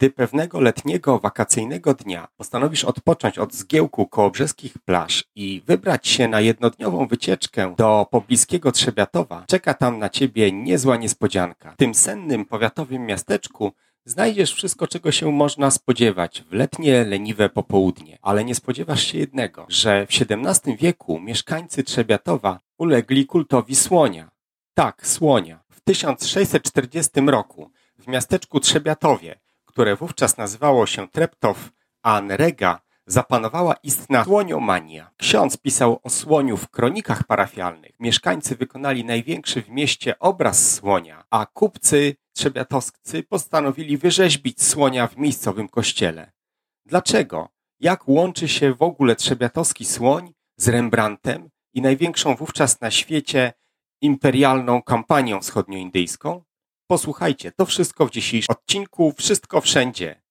Gdy 0.00 0.10
pewnego 0.10 0.60
letniego, 0.60 1.18
wakacyjnego 1.18 1.94
dnia 1.94 2.28
postanowisz 2.36 2.84
odpocząć 2.84 3.38
od 3.38 3.54
zgiełku 3.54 4.06
kołobrzeskich 4.06 4.78
plaż 4.78 5.24
i 5.34 5.62
wybrać 5.66 6.08
się 6.08 6.28
na 6.28 6.40
jednodniową 6.40 7.06
wycieczkę 7.06 7.74
do 7.78 8.06
pobliskiego 8.10 8.72
Trzebiatowa, 8.72 9.44
czeka 9.46 9.74
tam 9.74 9.98
na 9.98 10.08
ciebie 10.08 10.52
niezła 10.52 10.96
niespodzianka. 10.96 11.72
W 11.72 11.76
tym 11.76 11.94
sennym, 11.94 12.44
powiatowym 12.44 13.06
miasteczku 13.06 13.72
znajdziesz 14.04 14.54
wszystko, 14.54 14.86
czego 14.86 15.12
się 15.12 15.32
można 15.32 15.70
spodziewać 15.70 16.44
w 16.50 16.52
letnie, 16.52 17.04
leniwe 17.04 17.48
popołudnie. 17.48 18.18
Ale 18.22 18.44
nie 18.44 18.54
spodziewasz 18.54 19.02
się 19.02 19.18
jednego, 19.18 19.66
że 19.68 20.06
w 20.06 20.10
XVII 20.10 20.76
wieku 20.76 21.20
mieszkańcy 21.20 21.82
Trzebiatowa 21.84 22.60
ulegli 22.78 23.26
kultowi 23.26 23.76
słonia. 23.76 24.30
Tak, 24.74 25.06
słonia. 25.06 25.60
W 25.70 25.80
1640 25.80 27.10
roku 27.26 27.70
w 27.98 28.06
miasteczku 28.06 28.60
Trzebiatowie 28.60 29.38
które 29.80 29.96
wówczas 29.96 30.36
nazywało 30.36 30.86
się 30.86 31.08
Treptow 31.08 31.70
Anrega, 32.02 32.80
zapanowała 33.06 33.74
istna 33.82 34.24
słoniomania. 34.24 35.10
Ksiądz 35.16 35.56
pisał 35.56 36.00
o 36.02 36.10
słoniu 36.10 36.56
w 36.56 36.68
kronikach 36.68 37.24
parafialnych. 37.24 37.92
Mieszkańcy 38.00 38.56
wykonali 38.56 39.04
największy 39.04 39.62
w 39.62 39.68
mieście 39.68 40.18
obraz 40.18 40.74
słonia, 40.74 41.24
a 41.30 41.46
kupcy 41.46 42.16
trzebiatowscy 42.32 43.22
postanowili 43.22 43.96
wyrzeźbić 43.96 44.62
słonia 44.62 45.06
w 45.06 45.16
miejscowym 45.16 45.68
kościele. 45.68 46.32
Dlaczego? 46.86 47.48
Jak 47.80 48.08
łączy 48.08 48.48
się 48.48 48.74
w 48.74 48.82
ogóle 48.82 49.16
trzebiatowski 49.16 49.84
słoń 49.84 50.32
z 50.56 50.68
Rembrandtem 50.68 51.50
i 51.74 51.82
największą 51.82 52.36
wówczas 52.36 52.80
na 52.80 52.90
świecie 52.90 53.52
imperialną 54.00 54.82
kampanią 54.82 55.40
wschodnioindyjską? 55.40 56.42
Posłuchajcie, 56.90 57.52
to 57.52 57.66
wszystko 57.66 58.06
w 58.06 58.10
dzisiejszym 58.10 58.54
odcinku 58.56 59.12
Wszystko 59.18 59.60
Wszędzie. 59.60 60.22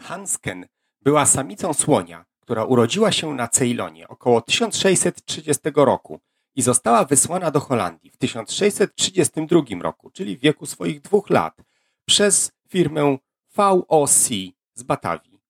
Hansken 0.00 0.66
była 1.00 1.26
samicą 1.26 1.74
słonia, 1.74 2.24
która 2.40 2.64
urodziła 2.64 3.12
się 3.12 3.34
na 3.34 3.48
Ceylonie 3.48 4.08
około 4.08 4.40
1630 4.40 5.62
roku 5.74 6.20
i 6.54 6.62
została 6.62 7.04
wysłana 7.04 7.50
do 7.50 7.60
Holandii 7.60 8.10
w 8.10 8.16
1632 8.16 9.62
roku, 9.80 10.10
czyli 10.10 10.36
w 10.36 10.40
wieku 10.40 10.66
swoich 10.66 11.00
dwóch 11.00 11.30
lat, 11.30 11.62
przez 12.04 12.52
firmę 12.68 13.16
VOC 13.56 14.28
z 14.74 14.82
Batawii. 14.82 15.40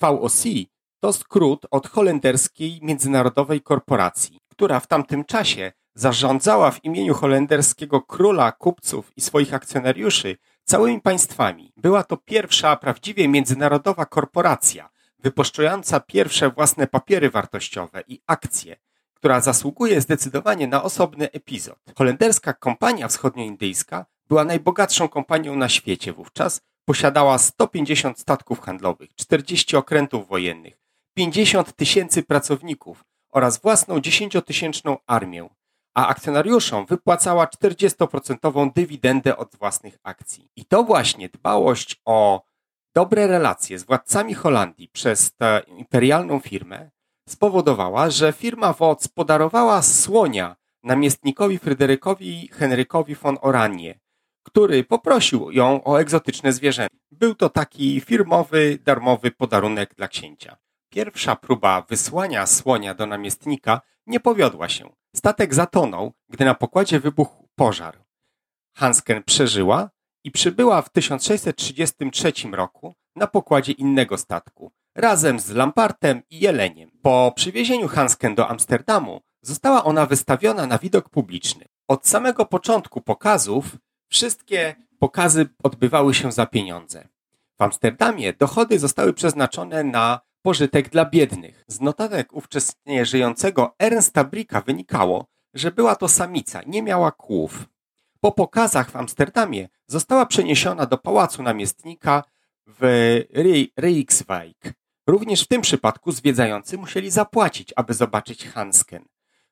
VOC 0.00 0.44
to 1.02 1.12
skrót 1.12 1.66
od 1.70 1.88
holenderskiej 1.88 2.80
międzynarodowej 2.82 3.60
korporacji, 3.60 4.38
która 4.48 4.80
w 4.80 4.86
tamtym 4.86 5.24
czasie 5.24 5.72
zarządzała 5.94 6.70
w 6.70 6.84
imieniu 6.84 7.14
holenderskiego 7.14 8.00
króla, 8.00 8.52
kupców 8.52 9.12
i 9.16 9.20
swoich 9.20 9.54
akcjonariuszy 9.54 10.36
całymi 10.64 11.00
państwami. 11.00 11.72
Była 11.76 12.02
to 12.04 12.16
pierwsza 12.16 12.76
prawdziwie 12.76 13.28
międzynarodowa 13.28 14.06
korporacja, 14.06 14.90
wypuszczająca 15.18 16.00
pierwsze 16.00 16.50
własne 16.50 16.86
papiery 16.86 17.30
wartościowe 17.30 18.02
i 18.08 18.20
akcje, 18.26 18.76
która 19.14 19.40
zasługuje 19.40 20.00
zdecydowanie 20.00 20.66
na 20.66 20.82
osobny 20.82 21.30
epizod. 21.30 21.78
Holenderska 21.96 22.52
kompania 22.52 23.08
wschodnioindyjska 23.08 24.06
była 24.28 24.44
najbogatszą 24.44 25.08
kompanią 25.08 25.56
na 25.56 25.68
świecie 25.68 26.12
wówczas, 26.12 26.60
posiadała 26.84 27.38
150 27.38 28.18
statków 28.20 28.60
handlowych, 28.60 29.14
40 29.14 29.76
okrętów 29.76 30.28
wojennych, 30.28 30.81
50 31.14 31.76
tysięcy 31.76 32.22
pracowników 32.22 33.04
oraz 33.32 33.60
własną 33.60 33.98
10-tysięczną 33.98 34.96
armię, 35.06 35.48
a 35.94 36.06
akcjonariuszom 36.06 36.86
wypłacała 36.86 37.46
40% 37.46 38.72
dywidendę 38.72 39.36
od 39.36 39.56
własnych 39.56 39.98
akcji. 40.02 40.48
I 40.56 40.64
to 40.64 40.84
właśnie 40.84 41.28
dbałość 41.28 42.00
o 42.04 42.42
dobre 42.94 43.26
relacje 43.26 43.78
z 43.78 43.84
władcami 43.84 44.34
Holandii 44.34 44.88
przez 44.88 45.32
tę 45.32 45.62
imperialną 45.66 46.40
firmę 46.40 46.90
spowodowała, 47.28 48.10
że 48.10 48.32
firma 48.32 48.72
Woc 48.72 49.08
podarowała 49.08 49.82
słonia 49.82 50.56
namiestnikowi 50.82 51.58
Fryderykowi 51.58 52.48
Henrykowi 52.48 53.14
von 53.14 53.38
Oranie, 53.40 54.00
który 54.42 54.84
poprosił 54.84 55.50
ją 55.50 55.84
o 55.84 56.00
egzotyczne 56.00 56.52
zwierzę. 56.52 56.86
Był 57.10 57.34
to 57.34 57.48
taki 57.48 58.00
firmowy, 58.00 58.78
darmowy 58.84 59.30
podarunek 59.30 59.94
dla 59.94 60.08
księcia. 60.08 60.56
Pierwsza 60.92 61.36
próba 61.36 61.82
wysłania 61.82 62.46
słonia 62.46 62.94
do 62.94 63.06
namiestnika 63.06 63.80
nie 64.06 64.20
powiodła 64.20 64.68
się. 64.68 64.92
Statek 65.16 65.54
zatonął, 65.54 66.12
gdy 66.28 66.44
na 66.44 66.54
pokładzie 66.54 67.00
wybuchł 67.00 67.48
pożar. 67.54 68.04
Hansken 68.76 69.22
przeżyła 69.22 69.90
i 70.24 70.30
przybyła 70.30 70.82
w 70.82 70.90
1633 70.90 72.32
roku 72.52 72.94
na 73.16 73.26
pokładzie 73.26 73.72
innego 73.72 74.18
statku, 74.18 74.72
razem 74.94 75.40
z 75.40 75.50
Lampartem 75.50 76.22
i 76.30 76.40
Jeleniem. 76.40 76.90
Po 77.02 77.32
przywiezieniu 77.36 77.88
Hansken 77.88 78.34
do 78.34 78.48
Amsterdamu 78.48 79.20
została 79.42 79.84
ona 79.84 80.06
wystawiona 80.06 80.66
na 80.66 80.78
widok 80.78 81.08
publiczny. 81.08 81.64
Od 81.88 82.06
samego 82.06 82.46
początku 82.46 83.00
pokazów 83.00 83.76
wszystkie 84.08 84.74
pokazy 84.98 85.48
odbywały 85.62 86.14
się 86.14 86.32
za 86.32 86.46
pieniądze. 86.46 87.08
W 87.58 87.62
Amsterdamie 87.62 88.32
dochody 88.32 88.78
zostały 88.78 89.12
przeznaczone 89.12 89.84
na 89.84 90.20
pożytek 90.42 90.88
dla 90.90 91.04
biednych. 91.04 91.64
Z 91.66 91.80
notatek 91.80 92.32
ówczesnie 92.32 93.06
żyjącego 93.06 93.74
Ernsta 93.78 94.24
Bricka 94.24 94.60
wynikało, 94.60 95.26
że 95.54 95.70
była 95.70 95.96
to 95.96 96.08
samica, 96.08 96.60
nie 96.66 96.82
miała 96.82 97.12
kłów. 97.12 97.64
Po 98.20 98.32
pokazach 98.32 98.90
w 98.90 98.96
Amsterdamie 98.96 99.68
została 99.86 100.26
przeniesiona 100.26 100.86
do 100.86 100.98
pałacu 100.98 101.42
namiestnika 101.42 102.24
w 102.66 102.80
Rijkswijk. 103.76 104.74
Również 105.06 105.44
w 105.44 105.48
tym 105.48 105.60
przypadku 105.60 106.12
zwiedzający 106.12 106.78
musieli 106.78 107.10
zapłacić, 107.10 107.72
aby 107.76 107.94
zobaczyć 107.94 108.48
Hansken. 108.48 109.04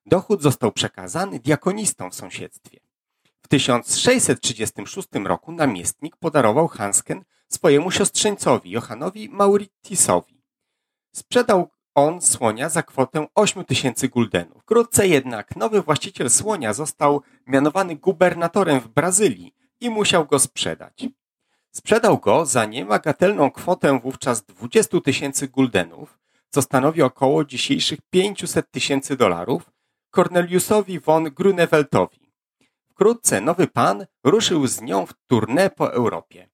Dochód 0.06 0.42
został 0.42 0.72
przekazany 0.72 1.40
diakonistom 1.40 2.10
w 2.10 2.14
sąsiedztwie. 2.14 2.80
W 3.42 3.48
1636 3.48 5.08
roku 5.24 5.52
namiestnik 5.52 6.16
podarował 6.16 6.68
Hansken 6.68 7.24
swojemu 7.48 7.90
siostrzeńcowi 7.90 8.70
Johanowi 8.70 9.28
Mauritisowi. 9.28 10.39
Sprzedał 11.12 11.68
on 11.94 12.20
słonia 12.20 12.68
za 12.68 12.82
kwotę 12.82 13.26
8 13.34 13.64
tysięcy 13.64 14.08
guldenów. 14.08 14.62
Wkrótce 14.62 15.08
jednak 15.08 15.56
nowy 15.56 15.82
właściciel 15.82 16.30
słonia 16.30 16.72
został 16.72 17.22
mianowany 17.46 17.96
gubernatorem 17.96 18.80
w 18.80 18.88
Brazylii 18.88 19.54
i 19.80 19.90
musiał 19.90 20.26
go 20.26 20.38
sprzedać. 20.38 21.06
Sprzedał 21.72 22.18
go 22.18 22.46
za 22.46 22.64
niemagatelną 22.64 23.50
kwotę 23.50 24.00
wówczas 24.00 24.44
20 24.44 25.00
tysięcy 25.00 25.48
guldenów, 25.48 26.18
co 26.50 26.62
stanowi 26.62 27.02
około 27.02 27.44
dzisiejszych 27.44 27.98
500 28.10 28.70
tysięcy 28.70 29.16
dolarów, 29.16 29.70
Corneliusowi 30.10 31.00
von 31.00 31.24
Gruneweltowi. 31.24 32.32
Wkrótce 32.90 33.40
nowy 33.40 33.66
pan 33.66 34.06
ruszył 34.24 34.66
z 34.66 34.80
nią 34.80 35.06
w 35.06 35.14
tournée 35.32 35.70
po 35.70 35.92
Europie 35.92 36.48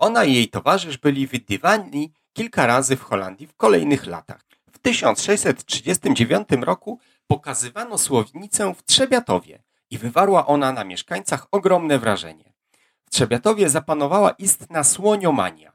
Ona 0.00 0.24
i 0.24 0.34
jej 0.34 0.48
towarzysz 0.48 0.98
byli 0.98 1.26
widywani 1.26 2.12
kilka 2.32 2.66
razy 2.66 2.96
w 2.96 3.02
Holandii 3.02 3.46
w 3.46 3.56
kolejnych 3.56 4.06
latach. 4.06 4.44
W 4.72 4.78
1639 4.78 6.48
roku 6.60 6.98
pokazywano 7.26 7.98
słownicę 7.98 8.74
w 8.74 8.82
Trzebiatowie 8.82 9.62
i 9.90 9.98
wywarła 9.98 10.46
ona 10.46 10.72
na 10.72 10.84
mieszkańcach 10.84 11.46
ogromne 11.50 11.98
wrażenie. 11.98 12.52
W 13.04 13.10
Trzebiatowie 13.10 13.70
zapanowała 13.70 14.30
istna 14.30 14.84
słoniomania. 14.84 15.72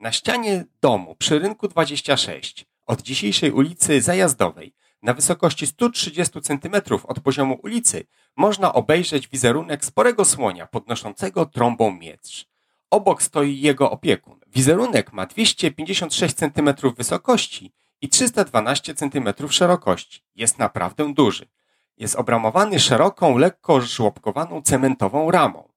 Na 0.00 0.12
ścianie 0.12 0.64
domu 0.80 1.16
przy 1.18 1.38
rynku 1.38 1.68
26 1.68 2.66
od 2.86 3.02
dzisiejszej 3.02 3.52
ulicy 3.52 4.00
Zajazdowej 4.00 4.74
na 5.02 5.14
wysokości 5.14 5.66
130 5.66 6.40
cm 6.42 6.76
od 7.04 7.20
poziomu 7.20 7.58
ulicy 7.62 8.06
można 8.36 8.72
obejrzeć 8.72 9.28
wizerunek 9.28 9.84
sporego 9.84 10.24
słonia 10.24 10.66
podnoszącego 10.66 11.46
trąbą 11.46 11.92
miecz. 11.92 12.51
Obok 12.92 13.22
stoi 13.22 13.60
jego 13.60 13.90
opiekun. 13.90 14.40
Wizerunek 14.46 15.12
ma 15.12 15.26
256 15.26 16.34
cm 16.34 16.74
wysokości 16.96 17.72
i 18.00 18.08
312 18.08 18.94
cm 18.94 19.48
szerokości. 19.48 20.24
Jest 20.34 20.58
naprawdę 20.58 21.14
duży. 21.14 21.48
jest 21.96 22.16
obramowany 22.16 22.80
szeroką, 22.80 23.38
lekko 23.38 23.80
żłobkowaną 23.80 24.62
cementową 24.62 25.30
ramą. 25.30 25.68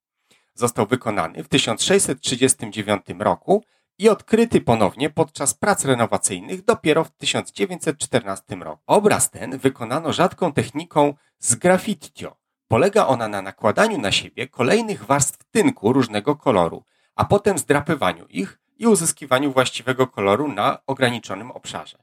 Został 0.53 0.87
wykonany 0.87 1.43
w 1.43 1.47
1639 1.47 3.05
roku 3.19 3.63
i 3.97 4.09
odkryty 4.09 4.61
ponownie 4.61 5.09
podczas 5.09 5.53
prac 5.53 5.85
renowacyjnych 5.85 6.65
dopiero 6.65 7.03
w 7.03 7.11
1914 7.11 8.55
roku. 8.55 8.83
Obraz 8.87 9.31
ten 9.31 9.57
wykonano 9.57 10.13
rzadką 10.13 10.53
techniką 10.53 11.13
z 11.39 11.55
graffitio. 11.55 12.35
Polega 12.67 13.07
ona 13.07 13.27
na 13.27 13.41
nakładaniu 13.41 13.97
na 13.97 14.11
siebie 14.11 14.47
kolejnych 14.47 15.05
warstw 15.05 15.43
tynku 15.51 15.93
różnego 15.93 16.35
koloru, 16.35 16.83
a 17.15 17.25
potem 17.25 17.57
zdrapywaniu 17.57 18.25
ich 18.29 18.59
i 18.77 18.87
uzyskiwaniu 18.87 19.51
właściwego 19.51 20.07
koloru 20.07 20.47
na 20.47 20.77
ograniczonym 20.87 21.51
obszarze. 21.51 21.97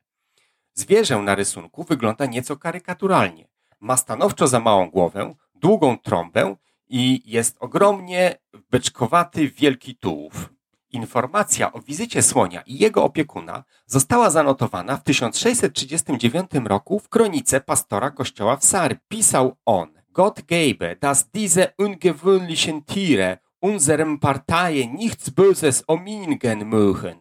Zwierzę 0.75 1.19
na 1.19 1.35
rysunku 1.35 1.85
wygląda 1.85 2.27
nieco 2.27 2.57
karykaturalnie. 2.57 3.49
Ma 3.81 3.97
stanowczo 3.97 4.47
za 4.47 4.61
małą 4.61 4.91
głowę, 4.91 5.35
długą 5.55 5.99
trąbę 5.99 6.57
i 6.89 7.23
jest 7.25 7.57
ogromnie 7.61 8.39
beczkowaty 8.71 9.49
wielki 9.49 9.97
tułów. 9.97 10.53
Informacja 10.91 11.73
o 11.73 11.81
wizycie 11.81 12.23
słonia 12.23 12.63
i 12.67 12.79
jego 12.79 13.05
opiekuna 13.05 13.65
została 13.87 14.31
zanotowana 14.31 14.97
w 14.97 15.03
1639 15.03 16.51
roku 16.65 16.99
w 16.99 17.09
kronice 17.09 17.61
pastora 17.61 18.11
kościoła 18.11 18.57
w 18.57 18.65
Sary. 18.65 18.99
Pisał 19.09 19.57
on: 19.67 19.93
Gott 20.11 20.43
gebe, 20.43 20.97
dass 20.97 21.31
diese 21.31 21.73
ungewöhnlichen 21.79 22.85
Tiere 22.85 23.39
unserem 23.63 24.19
Partei 24.19 24.89
nichts 24.89 25.31
Böses 25.31 25.85
omingen 25.87 26.65
mögen. 26.65 27.17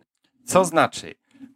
Co 0.46 0.66
znaczy, 0.66 1.16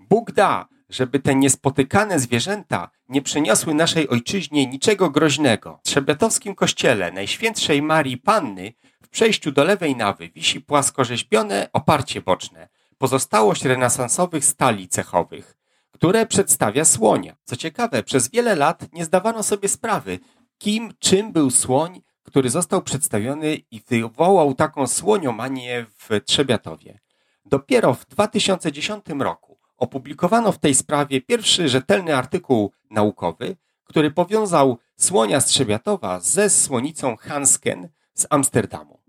Bóg 0.10 0.32
da, 0.32 0.68
żeby 0.90 1.20
te 1.20 1.36
niespotykane 1.36 2.20
zwierzęta 2.20 2.90
nie 3.10 3.22
przyniosły 3.22 3.74
naszej 3.74 4.10
ojczyźnie 4.10 4.68
niczego 4.68 5.10
groźnego. 5.10 5.80
W 5.84 5.88
Trzebiatowskim 5.88 6.56
kościele 6.56 7.12
Najświętszej 7.12 7.82
Marii 7.82 8.18
Panny 8.18 8.74
w 9.02 9.10
przejściu 9.10 9.52
do 9.52 9.64
lewej 9.64 9.96
nawy 9.96 10.30
wisi 10.30 10.62
płaskorzeźbione 10.62 11.70
oparcie 11.74 12.22
boczne, 12.22 12.70
pozostałość 12.98 13.66
renesansowych 13.66 14.46
stali 14.46 14.88
cechowych, 14.88 15.58
które 15.92 16.26
przedstawia 16.26 16.86
słonia. 16.86 17.36
Co 17.44 17.56
ciekawe, 17.56 18.04
przez 18.04 18.30
wiele 18.30 18.56
lat 18.56 18.94
nie 18.94 19.06
zdawano 19.06 19.44
sobie 19.44 19.70
sprawy, 19.70 20.20
kim, 20.58 20.94
czym 21.00 21.32
był 21.32 21.52
słoń, 21.52 22.02
który 22.26 22.50
został 22.50 22.82
przedstawiony 22.82 23.56
i 23.56 23.82
wywołał 23.88 24.54
taką 24.54 24.88
słoniomanię 24.88 25.86
w 25.98 26.22
Trzebiatowie. 26.26 27.00
Dopiero 27.46 27.94
w 27.94 28.06
2010 28.06 29.06
roku 29.20 29.60
opublikowano 29.78 30.52
w 30.52 30.60
tej 30.60 30.76
sprawie 30.76 31.22
pierwszy 31.22 31.70
rzetelny 31.70 32.16
artykuł 32.16 32.72
naukowy, 32.90 33.56
który 33.84 34.12
powiązał 34.12 34.78
słonia 34.98 35.42
z 35.42 35.46
Trzebiatowa 35.46 36.20
ze 36.20 36.50
słonicą 36.50 37.16
Hansken 37.16 37.90
z 38.14 38.28
Amsterdamu. 38.30 39.02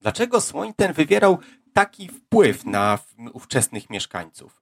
Dlaczego 0.00 0.40
słoń 0.40 0.72
ten 0.76 0.92
wywierał 0.92 1.38
taki 1.72 2.08
wpływ 2.08 2.64
na 2.64 2.98
ówczesnych 3.32 3.90
mieszkańców? 3.90 4.61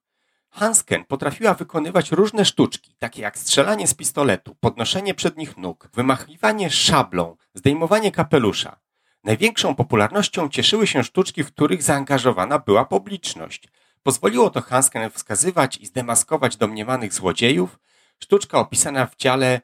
Hansken 0.50 1.04
potrafiła 1.04 1.54
wykonywać 1.54 2.12
różne 2.12 2.44
sztuczki, 2.44 2.94
takie 2.98 3.22
jak 3.22 3.38
strzelanie 3.38 3.86
z 3.86 3.94
pistoletu, 3.94 4.56
podnoszenie 4.60 5.14
przednich 5.14 5.56
nóg, 5.56 5.88
wymachiwanie 5.94 6.70
szablą, 6.70 7.36
zdejmowanie 7.54 8.12
kapelusza. 8.12 8.80
Największą 9.24 9.74
popularnością 9.74 10.48
cieszyły 10.48 10.86
się 10.86 11.04
sztuczki, 11.04 11.44
w 11.44 11.52
których 11.52 11.82
zaangażowana 11.82 12.58
była 12.58 12.84
publiczność. 12.84 13.68
Pozwoliło 14.02 14.50
to 14.50 14.60
Hansken 14.60 15.10
wskazywać 15.10 15.76
i 15.76 15.86
zdemaskować 15.86 16.56
domniemanych 16.56 17.12
złodziejów. 17.12 17.78
Sztuczka 18.18 18.58
opisana 18.58 19.06
w 19.06 19.16
dziale 19.16 19.60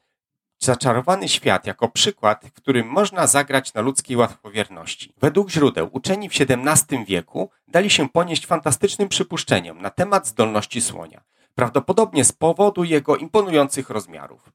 Zaczarowany 0.59 1.29
świat 1.29 1.67
jako 1.67 1.89
przykład, 1.89 2.45
w 2.47 2.53
którym 2.53 2.87
można 2.87 3.27
zagrać 3.27 3.75
na 3.75 3.81
ludzkiej 3.81 4.17
łatwowierności. 4.17 5.13
Według 5.21 5.51
źródeł 5.51 5.89
uczeni 5.93 6.29
w 6.29 6.33
XVII 6.41 7.05
wieku 7.05 7.51
dali 7.69 7.91
się 7.91 8.09
ponieść 8.09 8.47
fantastycznym 8.47 9.09
przypuszczeniom 9.09 9.83
na 9.83 9.91
temat 9.91 10.27
zdolności 10.27 10.81
słonia, 10.81 11.25
prawdopodobnie 11.55 12.25
z 12.25 12.33
powodu 12.33 12.85
jego 12.85 13.17
imponujących 13.17 13.91
rozmiarów. 13.91 14.53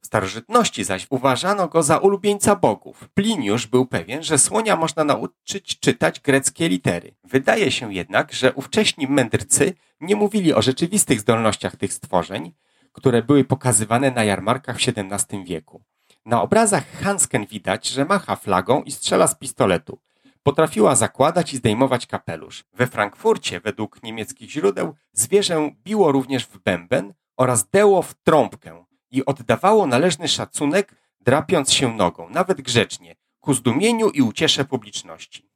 W 0.00 0.06
starożytności 0.06 0.84
zaś 0.84 1.06
uważano 1.10 1.68
go 1.68 1.82
za 1.82 1.98
ulubieńca 1.98 2.56
bogów. 2.56 3.08
Pliniusz 3.14 3.66
był 3.66 3.86
pewien, 3.86 4.22
że 4.22 4.38
słonia 4.38 4.76
można 4.76 5.04
nauczyć 5.04 5.80
czytać 5.80 6.20
greckie 6.20 6.68
litery. 6.68 7.14
Wydaje 7.24 7.70
się 7.70 7.94
jednak, 7.94 8.32
że 8.32 8.52
ówcześni 8.52 9.06
mędrcy 9.06 9.74
nie 10.00 10.16
mówili 10.16 10.54
o 10.54 10.62
rzeczywistych 10.62 11.20
zdolnościach 11.20 11.76
tych 11.76 11.92
stworzeń, 11.92 12.52
które 12.92 13.22
były 13.22 13.44
pokazywane 13.44 14.10
na 14.10 14.24
jarmarkach 14.24 14.76
w 14.76 14.88
XVII 14.88 15.44
wieku. 15.44 15.82
Na 16.24 16.42
obrazach 16.42 16.92
Hansken 16.92 17.46
widać, 17.46 17.88
że 17.88 18.04
macha 18.04 18.36
flagą 18.36 18.82
i 18.82 18.92
strzela 18.92 19.26
z 19.26 19.34
pistoletu. 19.34 19.98
Potrafiła 20.42 20.94
zakładać 20.94 21.52
i 21.54 21.56
zdejmować 21.56 22.06
kapelusz. 22.06 22.64
We 22.72 22.86
Frankfurcie, 22.86 23.60
według 23.60 24.02
niemieckich 24.02 24.50
źródeł, 24.50 24.94
zwierzę 25.12 25.70
biło 25.84 26.12
również 26.12 26.46
w 26.46 26.58
bęben 26.58 27.14
oraz 27.36 27.68
deło 27.70 28.02
w 28.02 28.14
trąbkę 28.14 28.84
i 29.10 29.24
oddawało 29.24 29.86
należny 29.86 30.28
szacunek, 30.28 30.94
drapiąc 31.20 31.72
się 31.72 31.94
nogą, 31.94 32.30
nawet 32.30 32.60
grzecznie, 32.60 33.16
ku 33.40 33.54
zdumieniu 33.54 34.10
i 34.10 34.22
uciesze 34.22 34.64
publiczności. 34.64 35.50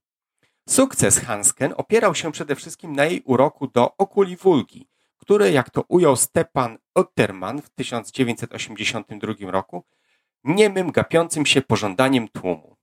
Sukces 0.69 1.19
Hansken 1.19 1.75
opierał 1.77 2.15
się 2.15 2.33
przede 2.33 2.55
wszystkim 2.55 2.97
na 2.97 3.05
jej 3.05 3.23
uroku 3.25 3.67
do 3.67 3.97
okuli 3.97 4.37
wulgi, 4.37 4.89
które, 5.25 5.51
jak 5.51 5.71
to 5.71 5.85
ujął 5.89 6.17
Stepan 6.17 6.79
Otterman 6.95 7.63
w 7.63 7.71
1982 7.71 9.51
roku, 9.51 9.85
niemym, 10.45 10.93
gapiącym 10.93 11.47
się 11.47 11.63
pożądaniem 11.63 12.29
tłumu. 12.29 12.77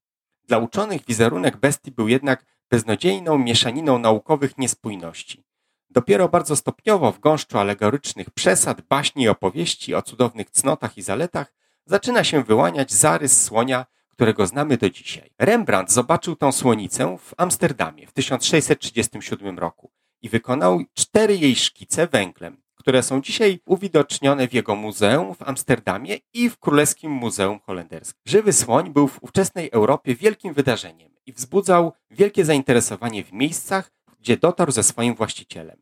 Dla 0.47 0.57
uczonych 0.57 1.05
wizerunek 1.05 1.57
bestii 1.57 1.91
był 1.91 2.07
jednak 2.07 2.45
beznadziejną 2.69 3.37
mieszaniną 3.37 3.99
naukowych 3.99 4.57
niespójności. 4.57 5.43
Dopiero 5.89 6.29
bardzo 6.29 6.55
stopniowo 6.55 7.11
w 7.11 7.19
gąszczu 7.19 7.57
alegorycznych 7.57 8.29
przesad, 8.29 8.81
baśni 8.81 9.23
i 9.23 9.29
opowieści 9.29 9.95
o 9.95 10.01
cudownych 10.01 10.49
cnotach 10.49 10.97
i 10.97 11.01
zaletach 11.01 11.53
zaczyna 11.85 12.23
się 12.23 12.43
wyłaniać 12.43 12.93
zarys 12.93 13.43
słonia, 13.43 13.85
którego 14.09 14.47
znamy 14.47 14.77
do 14.77 14.89
dzisiaj. 14.89 15.33
Rembrandt 15.39 15.91
zobaczył 15.91 16.35
tą 16.35 16.51
słonicę 16.51 17.17
w 17.17 17.33
Amsterdamie 17.37 18.07
w 18.07 18.13
1637 18.13 19.59
roku 19.59 19.91
i 20.21 20.29
wykonał 20.29 20.83
cztery 20.93 21.37
jej 21.37 21.55
szkice 21.55 22.07
węglem, 22.07 22.61
które 22.75 23.03
są 23.03 23.21
dzisiaj 23.21 23.59
uwidocznione 23.65 24.47
w 24.47 24.53
jego 24.53 24.75
muzeum 24.75 25.35
w 25.35 25.41
Amsterdamie 25.41 26.17
i 26.33 26.49
w 26.49 26.57
Królewskim 26.57 27.11
Muzeum 27.11 27.59
Holenderskim. 27.59 28.21
Żywy 28.25 28.53
słoń 28.53 28.93
był 28.93 29.07
w 29.07 29.23
ówczesnej 29.23 29.69
Europie 29.71 30.15
wielkim 30.15 30.53
wydarzeniem 30.53 31.11
i 31.25 31.33
wzbudzał 31.33 31.93
wielkie 32.11 32.45
zainteresowanie 32.45 33.23
w 33.23 33.33
miejscach, 33.33 33.91
gdzie 34.19 34.37
dotarł 34.37 34.71
ze 34.71 34.83
swoim 34.83 35.15
właścicielem. 35.15 35.81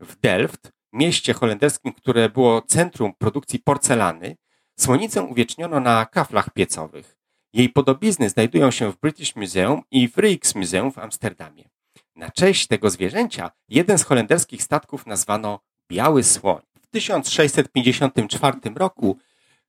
W 0.00 0.20
Delft, 0.20 0.72
mieście 0.92 1.32
holenderskim, 1.32 1.92
które 1.92 2.28
było 2.28 2.62
centrum 2.62 3.14
produkcji 3.18 3.58
porcelany, 3.58 4.36
słonicę 4.80 5.22
uwieczniono 5.22 5.80
na 5.80 6.06
kaflach 6.06 6.50
piecowych. 6.50 7.16
Jej 7.52 7.68
podobizny 7.68 8.28
znajdują 8.28 8.70
się 8.70 8.92
w 8.92 9.00
British 9.00 9.36
Museum 9.36 9.82
i 9.90 10.08
w 10.08 10.18
Rijksmuseum 10.18 10.92
w 10.92 10.98
Amsterdamie. 10.98 11.71
Na 12.16 12.30
cześć 12.30 12.66
tego 12.66 12.90
zwierzęcia 12.90 13.50
jeden 13.68 13.98
z 13.98 14.04
holenderskich 14.04 14.62
statków 14.62 15.06
nazwano 15.06 15.60
Biały 15.88 16.24
Słoń. 16.24 16.62
W 16.82 16.86
1654 16.86 18.58
roku 18.76 19.18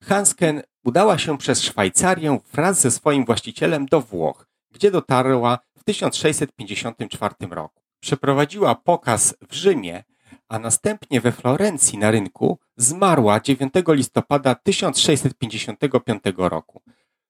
Hansken 0.02 0.62
udała 0.84 1.18
się 1.18 1.38
przez 1.38 1.62
Szwajcarię 1.62 2.38
wraz 2.52 2.80
ze 2.80 2.90
swoim 2.90 3.24
właścicielem 3.24 3.86
do 3.86 4.00
Włoch, 4.00 4.46
gdzie 4.70 4.90
dotarła 4.90 5.58
w 5.78 5.84
1654 5.84 7.34
roku. 7.50 7.82
Przeprowadziła 8.00 8.74
pokaz 8.74 9.34
w 9.48 9.54
Rzymie, 9.54 10.04
a 10.48 10.58
następnie 10.58 11.20
we 11.20 11.32
Florencji 11.32 11.98
na 11.98 12.10
rynku 12.10 12.58
zmarła 12.76 13.40
9 13.40 13.74
listopada 13.88 14.54
1655 14.54 16.22
roku. 16.36 16.82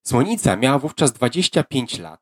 Słonica 0.02 0.56
miała 0.56 0.78
wówczas 0.78 1.12
25 1.12 1.98
lat. 1.98 2.20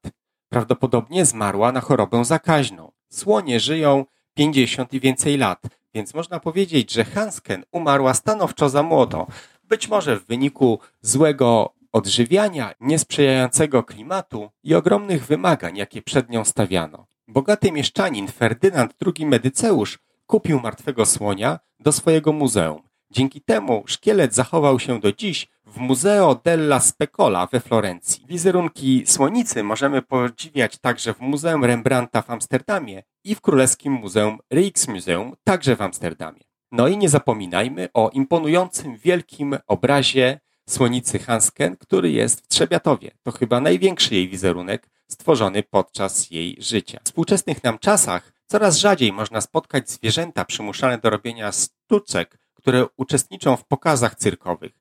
Prawdopodobnie 0.52 1.24
zmarła 1.24 1.72
na 1.72 1.80
chorobę 1.80 2.24
zakaźną. 2.24 2.92
Słonie 3.08 3.60
żyją 3.60 4.04
50 4.34 4.94
i 4.94 5.00
więcej 5.00 5.38
lat, 5.38 5.62
więc 5.94 6.14
można 6.14 6.40
powiedzieć, 6.40 6.92
że 6.92 7.04
Hansken 7.04 7.64
umarła 7.70 8.14
stanowczo 8.14 8.68
za 8.68 8.82
młodo. 8.82 9.26
Być 9.64 9.88
może 9.88 10.16
w 10.16 10.26
wyniku 10.26 10.78
złego 11.00 11.74
odżywiania, 11.92 12.74
niesprzyjającego 12.80 13.82
klimatu 13.82 14.50
i 14.64 14.74
ogromnych 14.74 15.26
wymagań, 15.26 15.76
jakie 15.76 16.02
przed 16.02 16.30
nią 16.30 16.44
stawiano. 16.44 17.06
Bogaty 17.28 17.72
mieszczanin 17.72 18.28
Ferdynand 18.28 18.94
II 19.06 19.26
Medyceusz 19.26 19.98
kupił 20.26 20.60
martwego 20.60 21.06
słonia 21.06 21.58
do 21.80 21.92
swojego 21.92 22.32
muzeum. 22.32 22.82
Dzięki 23.12 23.40
temu 23.40 23.84
szkielet 23.86 24.34
zachował 24.34 24.80
się 24.80 25.00
do 25.00 25.12
dziś 25.12 25.48
w 25.66 25.76
Museo 25.76 26.34
della 26.44 26.80
Specola 26.80 27.46
we 27.46 27.60
Florencji. 27.60 28.24
Wizerunki 28.28 29.02
słonicy 29.06 29.62
możemy 29.62 30.02
podziwiać 30.02 30.78
także 30.78 31.14
w 31.14 31.20
Muzeum 31.20 31.64
Rembrandta 31.64 32.22
w 32.22 32.30
Amsterdamie 32.30 33.02
i 33.24 33.34
w 33.34 33.40
Królewskim 33.40 33.92
Muzeum 33.92 34.38
Rijksmuseum, 34.52 35.34
także 35.44 35.76
w 35.76 35.82
Amsterdamie. 35.82 36.40
No 36.72 36.88
i 36.88 36.96
nie 36.96 37.08
zapominajmy 37.08 37.88
o 37.94 38.10
imponującym 38.10 38.96
wielkim 38.96 39.56
obrazie 39.66 40.40
słonicy 40.68 41.18
Hansken, 41.18 41.76
który 41.76 42.10
jest 42.10 42.40
w 42.40 42.48
Trzebiatowie. 42.48 43.10
To 43.22 43.32
chyba 43.32 43.60
największy 43.60 44.14
jej 44.14 44.28
wizerunek 44.28 44.90
stworzony 45.08 45.62
podczas 45.62 46.30
jej 46.30 46.56
życia. 46.60 46.98
W 47.02 47.06
współczesnych 47.06 47.64
nam 47.64 47.78
czasach 47.78 48.32
coraz 48.46 48.76
rzadziej 48.76 49.12
można 49.12 49.40
spotkać 49.40 49.90
zwierzęta 49.90 50.44
przymuszane 50.44 50.98
do 50.98 51.10
robienia 51.10 51.50
sztuczek, 51.52 52.41
które 52.62 52.86
uczestniczą 52.96 53.56
w 53.56 53.64
pokazach 53.64 54.14
cyrkowych. 54.14 54.72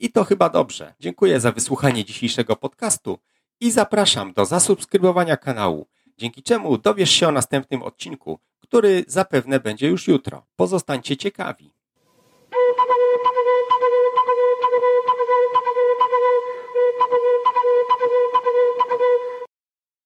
I 0.00 0.12
to 0.12 0.24
chyba 0.24 0.48
dobrze. 0.48 0.94
Dziękuję 1.00 1.40
za 1.40 1.52
wysłuchanie 1.52 2.04
dzisiejszego 2.04 2.56
podcastu 2.56 3.18
i 3.60 3.70
zapraszam 3.70 4.32
do 4.32 4.44
zasubskrybowania 4.44 5.36
kanału, 5.36 5.86
dzięki 6.18 6.42
czemu 6.42 6.78
dowiesz 6.78 7.10
się 7.10 7.28
o 7.28 7.32
następnym 7.32 7.82
odcinku, 7.82 8.38
który 8.60 9.04
zapewne 9.06 9.60
będzie 9.60 9.88
już 9.88 10.08
jutro. 10.08 10.46
Pozostańcie 10.56 11.16
ciekawi. 11.16 11.70
Thank 12.50 12.78
you. 19.00 19.43